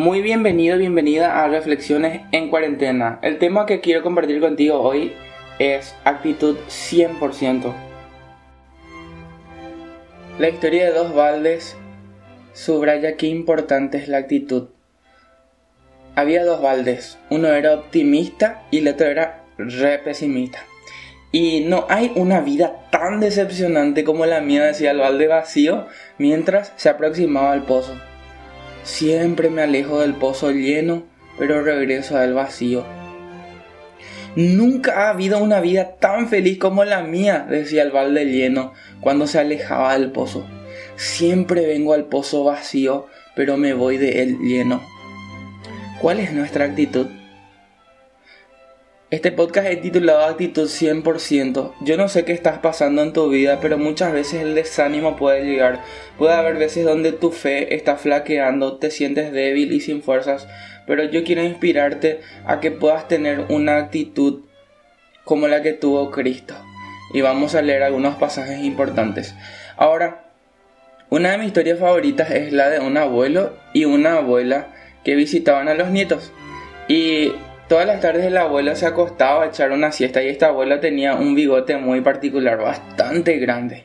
[0.00, 3.18] Muy bienvenido, bienvenida a Reflexiones en Cuarentena.
[3.20, 5.12] El tema que quiero compartir contigo hoy
[5.58, 7.74] es actitud 100%.
[10.38, 11.76] La historia de dos baldes
[12.54, 14.68] subraya qué importante es la actitud.
[16.14, 20.60] Había dos baldes, uno era optimista y el otro era re pesimista.
[21.30, 26.72] Y no hay una vida tan decepcionante como la mía, decía el balde vacío, mientras
[26.76, 27.94] se aproximaba al pozo.
[28.82, 31.04] Siempre me alejo del pozo lleno,
[31.38, 32.84] pero regreso al vacío.
[34.36, 39.26] Nunca ha habido una vida tan feliz como la mía, decía el balde lleno cuando
[39.26, 40.46] se alejaba del pozo.
[40.96, 44.82] Siempre vengo al pozo vacío, pero me voy de él lleno.
[46.00, 47.06] ¿Cuál es nuestra actitud?
[49.10, 51.72] Este podcast es titulado Actitud 100%.
[51.80, 55.44] Yo no sé qué estás pasando en tu vida, pero muchas veces el desánimo puede
[55.44, 55.82] llegar.
[56.16, 60.46] Puede haber veces donde tu fe está flaqueando, te sientes débil y sin fuerzas,
[60.86, 64.44] pero yo quiero inspirarte a que puedas tener una actitud
[65.24, 66.54] como la que tuvo Cristo.
[67.12, 69.34] Y vamos a leer algunos pasajes importantes.
[69.76, 70.30] Ahora,
[71.08, 74.68] una de mis historias favoritas es la de un abuelo y una abuela
[75.02, 76.30] que visitaban a los nietos.
[76.86, 77.32] Y
[77.70, 81.14] Todas las tardes el abuelo se acostaba a echar una siesta y esta abuela tenía
[81.14, 83.84] un bigote muy particular, bastante grande.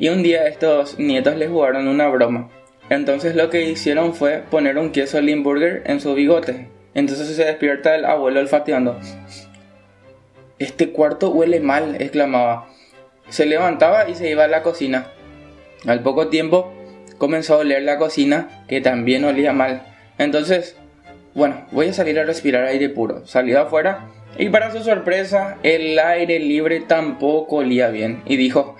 [0.00, 2.50] Y un día estos nietos le jugaron una broma.
[2.88, 6.70] Entonces lo que hicieron fue poner un queso Limburger en su bigote.
[6.92, 8.98] Entonces se despierta el abuelo olfateando.
[10.58, 12.66] Este cuarto huele mal, exclamaba.
[13.28, 15.06] Se levantaba y se iba a la cocina.
[15.86, 16.74] Al poco tiempo
[17.16, 19.84] comenzó a oler la cocina, que también olía mal.
[20.18, 20.79] Entonces
[21.34, 23.26] bueno, voy a salir a respirar aire puro.
[23.26, 28.22] Salió afuera y para su sorpresa, el aire libre tampoco olía bien.
[28.26, 28.76] Y dijo,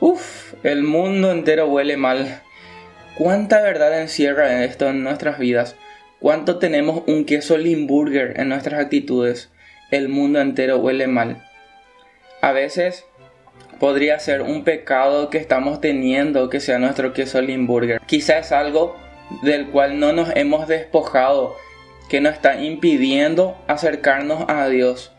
[0.00, 2.42] uff, el mundo entero huele mal.
[3.16, 5.76] ¿Cuánta verdad encierra esto en nuestras vidas?
[6.20, 9.50] ¿Cuánto tenemos un queso Limburger en nuestras actitudes?
[9.90, 11.44] El mundo entero huele mal.
[12.40, 13.04] A veces
[13.78, 18.00] podría ser un pecado que estamos teniendo que sea nuestro queso Limburger.
[18.06, 18.96] Quizás es algo
[19.42, 21.54] del cual no nos hemos despojado
[22.08, 25.12] que nos está impidiendo acercarnos a Dios.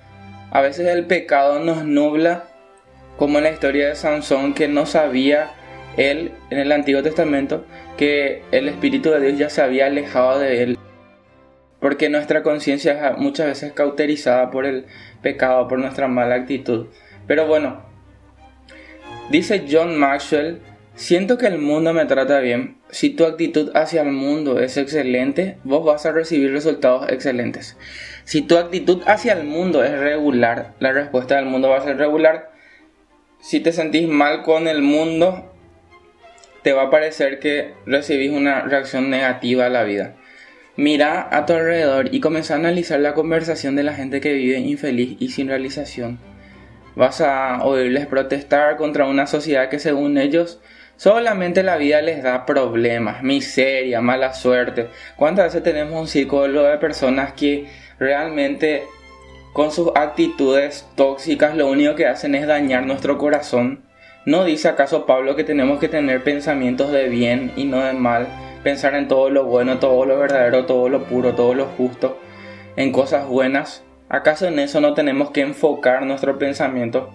[0.52, 2.46] A veces el pecado nos nubla,
[3.18, 5.52] como en la historia de Sansón, que no sabía
[5.98, 7.66] él en el Antiguo Testamento
[7.98, 10.78] que el Espíritu de Dios ya se había alejado de él.
[11.80, 14.86] Porque nuestra conciencia es muchas veces cauterizada por el
[15.22, 16.88] pecado, por nuestra mala actitud.
[17.28, 17.84] Pero bueno,
[19.30, 20.62] dice John Maxwell
[20.96, 22.78] Siento que el mundo me trata bien.
[22.90, 27.76] Si tu actitud hacia el mundo es excelente, vos vas a recibir resultados excelentes.
[28.24, 31.98] Si tu actitud hacia el mundo es regular, la respuesta del mundo va a ser
[31.98, 32.50] regular.
[33.42, 35.52] Si te sentís mal con el mundo,
[36.64, 40.16] te va a parecer que recibís una reacción negativa a la vida.
[40.78, 44.60] Mira a tu alrededor y comienza a analizar la conversación de la gente que vive
[44.60, 46.20] infeliz y sin realización.
[46.96, 50.62] Vas a oírles protestar contra una sociedad que según ellos
[50.98, 54.88] Solamente la vida les da problemas, miseria, mala suerte.
[55.18, 57.68] ¿Cuántas veces tenemos un círculo de personas que
[58.00, 58.84] realmente
[59.52, 63.84] con sus actitudes tóxicas lo único que hacen es dañar nuestro corazón?
[64.26, 68.28] ¿No dice acaso Pablo que tenemos que tener pensamientos de bien y no de mal?
[68.64, 72.18] Pensar en todo lo bueno, todo lo verdadero, todo lo puro, todo lo justo,
[72.78, 73.84] en cosas buenas.
[74.08, 77.14] ¿Acaso en eso no tenemos que enfocar nuestro pensamiento?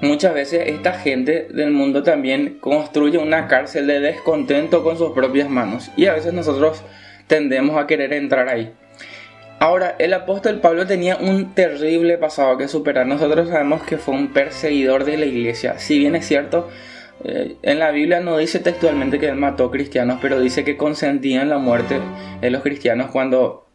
[0.00, 5.50] Muchas veces esta gente del mundo también construye una cárcel de descontento con sus propias
[5.50, 6.82] manos y a veces nosotros
[7.26, 8.72] tendemos a querer entrar ahí.
[9.58, 13.06] Ahora, el apóstol Pablo tenía un terrible pasado que superar.
[13.06, 15.78] Nosotros sabemos que fue un perseguidor de la iglesia.
[15.78, 16.70] Si bien es cierto,
[17.24, 21.42] eh, en la Biblia no dice textualmente que él mató cristianos, pero dice que consentía
[21.42, 22.00] en la muerte
[22.40, 23.66] de los cristianos cuando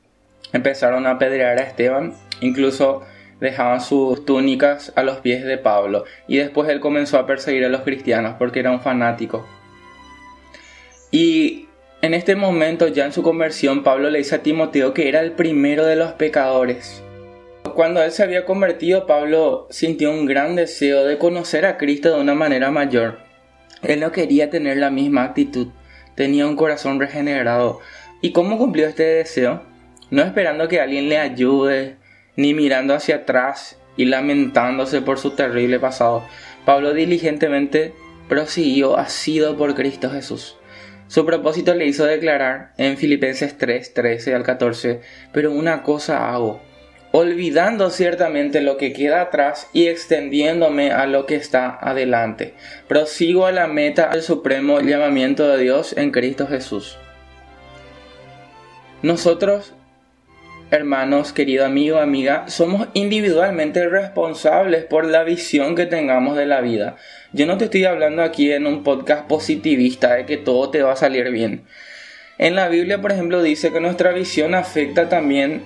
[0.53, 2.15] empezaron a apedrear a Esteban.
[2.41, 3.03] Incluso
[3.39, 7.69] dejaban sus túnicas a los pies de Pablo y después él comenzó a perseguir a
[7.69, 9.45] los cristianos porque era un fanático.
[11.11, 11.67] Y
[12.01, 15.31] en este momento, ya en su conversión, Pablo le dice a Timoteo que era el
[15.31, 17.01] primero de los pecadores.
[17.73, 22.21] Cuando él se había convertido, Pablo sintió un gran deseo de conocer a Cristo de
[22.21, 23.19] una manera mayor.
[23.81, 25.69] Él no quería tener la misma actitud,
[26.15, 27.79] tenía un corazón regenerado.
[28.21, 29.63] ¿Y cómo cumplió este deseo?
[30.11, 31.97] No esperando que alguien le ayude,
[32.35, 36.23] ni mirando hacia atrás y lamentándose por su terrible pasado.
[36.65, 37.93] Pablo diligentemente
[38.27, 40.57] prosiguió asido por Cristo Jesús.
[41.07, 45.01] Su propósito le hizo declarar en Filipenses 3, 13 al 14,
[45.31, 46.59] pero una cosa hago,
[47.11, 52.55] olvidando ciertamente lo que queda atrás y extendiéndome a lo que está adelante.
[52.87, 56.97] Prosigo a la meta del supremo llamamiento de Dios en Cristo Jesús.
[59.03, 59.73] Nosotros,
[60.75, 66.97] hermanos, querido amigo, amiga, somos individualmente responsables por la visión que tengamos de la vida.
[67.31, 70.91] Yo no te estoy hablando aquí en un podcast positivista de que todo te va
[70.91, 71.63] a salir bien.
[72.37, 75.63] En la Biblia, por ejemplo, dice que nuestra visión afecta también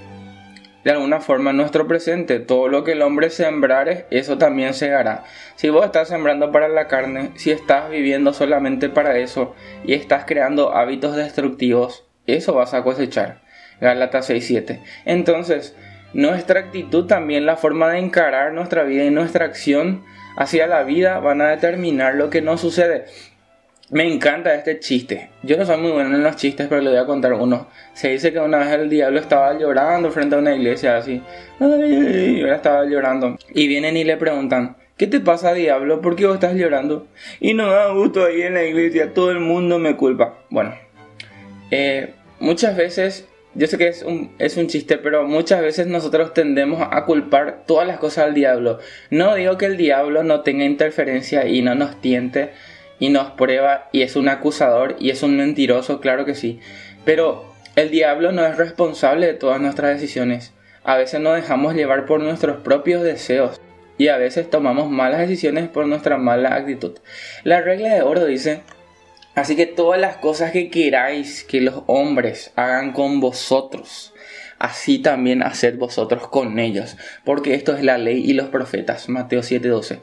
[0.84, 2.40] de alguna forma nuestro presente.
[2.40, 5.24] Todo lo que el hombre sembrare, eso también segará.
[5.56, 10.26] Si vos estás sembrando para la carne, si estás viviendo solamente para eso y estás
[10.26, 13.49] creando hábitos destructivos, eso vas a cosechar.
[13.81, 14.80] Gálatas 6.7.
[15.06, 15.76] Entonces,
[16.14, 20.04] nuestra actitud también, la forma de encarar nuestra vida y nuestra acción
[20.36, 23.06] hacia la vida van a determinar lo que nos sucede.
[23.92, 25.31] Me encanta este chiste.
[25.42, 27.68] Yo no soy muy bueno en los chistes, pero le voy a contar uno.
[27.94, 31.24] Se dice que una vez el diablo estaba llorando frente a una iglesia así.
[31.60, 33.38] y ahora estaba llorando.
[33.54, 36.02] Y vienen y le preguntan, ¿qué te pasa diablo?
[36.02, 37.08] ¿Por qué vos estás llorando?
[37.40, 40.38] Y no da gusto ahí en la iglesia, todo el mundo me culpa.
[40.52, 40.75] Bueno,
[41.72, 43.28] eh, muchas veces,
[43.60, 47.64] yo sé que es un, es un chiste, pero muchas veces nosotros tendemos a culpar
[47.68, 48.80] todas las cosas al diablo.
[49.10, 52.52] No digo que el diablo no tenga interferencia y no nos tiente
[53.00, 56.62] y nos prueba y es un acusador y es un mentiroso, claro que sí.
[57.04, 60.54] Pero el diablo no es responsable de todas nuestras decisiones.
[60.86, 63.60] A veces nos dejamos llevar por nuestros propios deseos
[63.98, 66.98] y a veces tomamos malas decisiones por nuestra mala actitud.
[67.44, 68.62] La regla de oro dice,
[69.36, 74.14] así que todas las cosas que queráis que los hombres hagan con vosotros,
[74.60, 79.10] así también haced vosotros con ellos, porque esto es la ley y los profetas.
[79.10, 80.00] Mateo 7:12.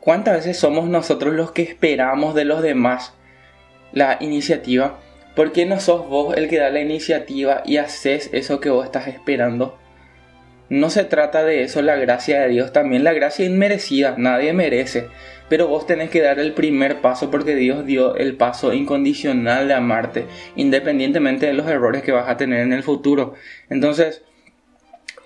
[0.00, 3.14] ¿Cuántas veces somos nosotros los que esperamos de los demás
[3.92, 4.98] la iniciativa?
[5.36, 8.84] ¿Por qué no sos vos el que da la iniciativa y haces eso que vos
[8.84, 9.78] estás esperando?
[10.72, 15.08] No se trata de eso la gracia de Dios, también la gracia inmerecida, nadie merece,
[15.50, 19.74] pero vos tenés que dar el primer paso porque Dios dio el paso incondicional de
[19.74, 20.24] amarte,
[20.56, 23.34] independientemente de los errores que vas a tener en el futuro.
[23.68, 24.22] Entonces,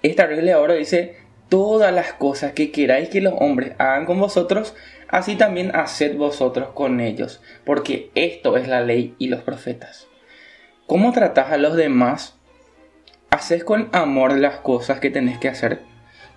[0.03, 1.15] esta regla ahora dice,
[1.49, 4.75] todas las cosas que queráis que los hombres hagan con vosotros,
[5.07, 10.09] así también haced vosotros con ellos, porque esto es la ley y los profetas.
[10.89, 12.36] ¿Cómo tratás a los demás?
[13.37, 15.81] ¿Haces con amor las cosas que tenés que hacer?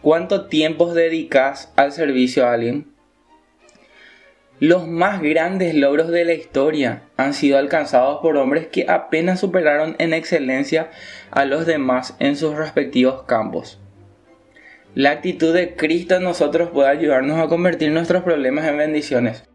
[0.02, 2.88] ¿Cuánto tiempo dedicas al servicio a alguien?
[4.60, 9.96] Los más grandes logros de la historia han sido alcanzados por hombres que apenas superaron
[9.98, 10.90] en excelencia
[11.32, 13.80] a los demás en sus respectivos campos.
[14.94, 19.46] La actitud de Cristo en nosotros puede ayudarnos a convertir nuestros problemas en bendiciones.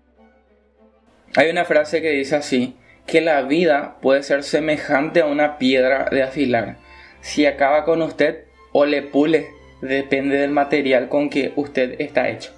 [1.36, 6.08] Hay una frase que dice así, que la vida puede ser semejante a una piedra
[6.10, 6.82] de afilar.
[7.24, 9.48] Si acaba con usted o le pule,
[9.80, 12.52] depende del material con que usted está hecho.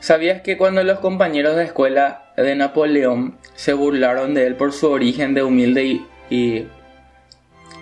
[0.00, 4.90] ¿Sabías que cuando los compañeros de escuela de Napoleón se burlaron de él por su
[4.90, 6.66] origen de humilde y,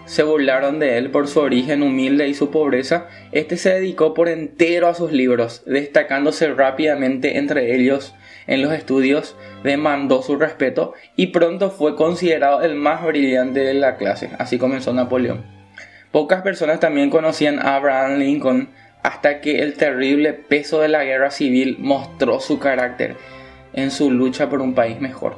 [0.05, 4.29] se burlaron de él por su origen humilde y su pobreza, este se dedicó por
[4.29, 8.15] entero a sus libros, destacándose rápidamente entre ellos
[8.47, 13.97] en los estudios, demandó su respeto y pronto fue considerado el más brillante de la
[13.97, 14.31] clase.
[14.39, 15.45] Así comenzó Napoleón.
[16.11, 18.69] Pocas personas también conocían a Abraham Lincoln,
[19.03, 23.17] hasta que el terrible peso de la guerra civil mostró su carácter
[23.73, 25.37] en su lucha por un país mejor.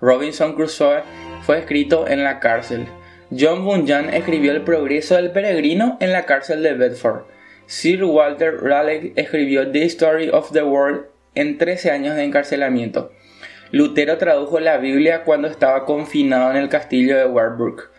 [0.00, 1.02] Robinson Crusoe
[1.42, 2.86] fue escrito en la cárcel.
[3.32, 7.26] John Bunyan escribió El progreso del peregrino en la cárcel de Bedford.
[7.66, 11.04] Sir Walter Raleigh escribió The Story of the World
[11.36, 13.12] en 13 años de encarcelamiento.
[13.70, 17.90] Lutero tradujo la Biblia cuando estaba confinado en el castillo de Warburg.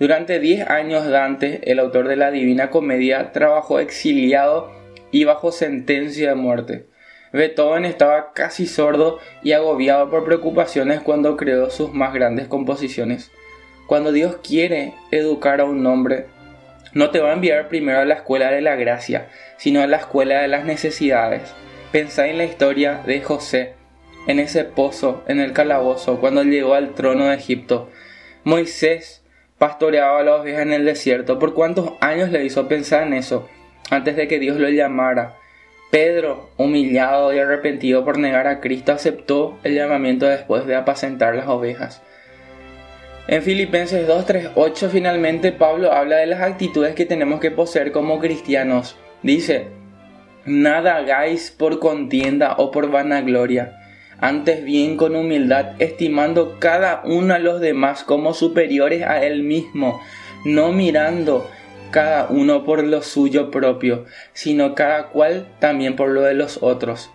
[0.00, 4.72] Durante 10 años Dante, el autor de la Divina Comedia, trabajó exiliado
[5.12, 6.86] y bajo sentencia de muerte.
[7.32, 13.30] Beethoven estaba casi sordo y agobiado por preocupaciones cuando creó sus más grandes composiciones.
[13.90, 16.26] Cuando Dios quiere educar a un hombre,
[16.94, 19.96] no te va a enviar primero a la escuela de la gracia, sino a la
[19.96, 21.52] escuela de las necesidades.
[21.90, 23.74] Pensá en la historia de José,
[24.28, 27.90] en ese pozo, en el calabozo, cuando llegó al trono de Egipto.
[28.44, 29.24] Moisés
[29.58, 31.40] pastoreaba a las ovejas en el desierto.
[31.40, 33.48] ¿Por cuántos años le hizo pensar en eso
[33.90, 35.34] antes de que Dios lo llamara?
[35.90, 41.48] Pedro, humillado y arrepentido por negar a Cristo, aceptó el llamamiento después de apacentar las
[41.48, 42.04] ovejas.
[43.28, 48.96] En Filipenses 2.3.8 finalmente Pablo habla de las actitudes que tenemos que poseer como cristianos.
[49.22, 49.68] Dice,
[50.44, 53.80] nada hagáis por contienda o por vanagloria
[54.20, 60.00] antes bien con humildad, estimando cada uno a los demás como superiores a él mismo,
[60.44, 61.48] no mirando
[61.90, 67.10] cada uno por lo suyo propio, sino cada cual también por lo de los otros.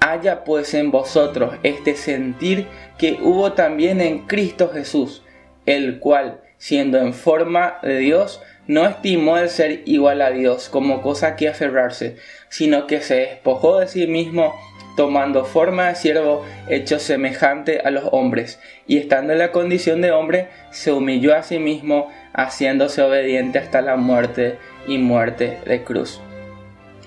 [0.00, 2.66] Haya pues en vosotros este sentir
[2.98, 5.22] que hubo también en Cristo Jesús,
[5.66, 11.02] el cual, siendo en forma de Dios, no estimó el ser igual a Dios como
[11.02, 12.16] cosa que aferrarse,
[12.48, 14.54] sino que se despojó de sí mismo,
[14.96, 20.10] tomando forma de siervo, hecho semejante a los hombres, y estando en la condición de
[20.10, 26.20] hombre, se humilló a sí mismo, haciéndose obediente hasta la muerte y muerte de cruz.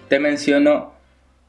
[0.07, 0.93] Te menciono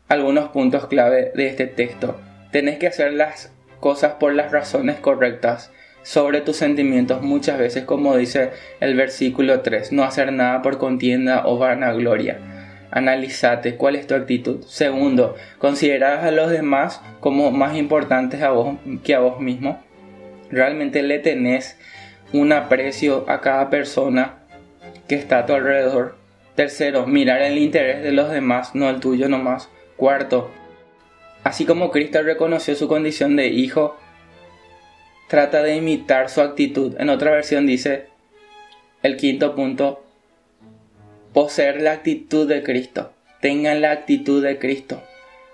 [0.08, 2.20] algunos puntos clave de este texto.
[2.50, 5.70] Tenés que hacer las cosas por las razones correctas
[6.02, 11.46] sobre tus sentimientos muchas veces, como dice el versículo 3, no hacer nada por contienda
[11.46, 12.38] o vanagloria.
[12.90, 14.62] Analízate cuál es tu actitud.
[14.64, 19.80] Segundo, consideras a los demás como más importantes a vos que a vos mismo.
[20.50, 21.78] Realmente le tenés
[22.32, 24.38] un aprecio a cada persona
[25.06, 26.16] que está a tu alrededor.
[26.56, 29.68] Tercero, mirar el interés de los demás, no el tuyo nomás.
[29.96, 30.50] Cuarto,
[31.44, 33.96] así como Cristo reconoció su condición de hijo,
[35.30, 36.96] trata de imitar su actitud.
[36.98, 38.06] En otra versión dice,
[39.04, 40.04] el quinto punto,
[41.32, 43.12] poseer la actitud de Cristo.
[43.40, 45.00] Tengan la actitud de Cristo.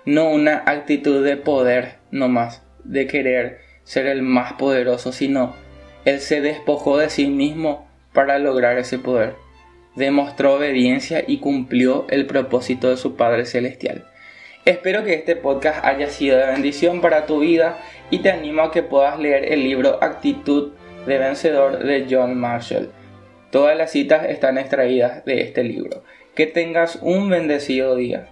[0.03, 5.53] No una actitud de poder nomás, de querer ser el más poderoso, sino
[6.05, 9.35] Él se despojó de sí mismo para lograr ese poder.
[9.95, 14.05] Demostró obediencia y cumplió el propósito de su Padre Celestial.
[14.67, 18.71] Espero que este podcast haya sido de bendición para tu vida y te animo a
[18.73, 20.73] que puedas leer el libro Actitud
[21.05, 22.91] de Vencedor de John Marshall.
[23.49, 26.03] Todas las citas están extraídas de este libro.
[26.35, 28.27] Que tengas un bendecido día.